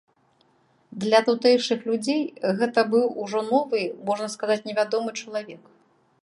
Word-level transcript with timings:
Для 1.03 1.19
тутэйшых 1.27 1.83
людзей 1.89 2.23
гэта 2.61 2.85
быў 2.95 3.05
ужо 3.27 3.39
новы, 3.51 3.81
можна 4.09 4.27
сказаць, 4.37 4.65
невядомы 4.71 5.09
чалавек. 5.23 5.61